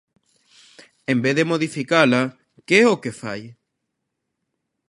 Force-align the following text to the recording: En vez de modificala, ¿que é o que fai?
En 1.05 1.21
vez 1.23 1.33
de 1.39 1.45
modificala, 1.51 2.21
¿que 2.67 2.75
é 2.83 2.85
o 2.93 3.01
que 3.03 3.11
fai? 3.21 3.41